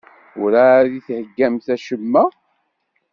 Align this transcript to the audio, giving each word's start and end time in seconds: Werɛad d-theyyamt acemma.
Werɛad 0.39 0.85
d-theyyamt 0.93 1.65
acemma. 1.75 2.23